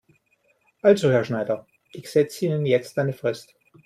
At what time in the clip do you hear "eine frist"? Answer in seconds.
2.97-3.53